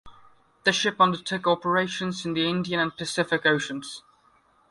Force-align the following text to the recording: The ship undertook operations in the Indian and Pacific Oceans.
The 0.63 0.71
ship 0.71 0.95
undertook 0.99 1.45
operations 1.45 2.25
in 2.25 2.33
the 2.33 2.49
Indian 2.49 2.79
and 2.79 2.97
Pacific 2.97 3.45
Oceans. 3.45 4.01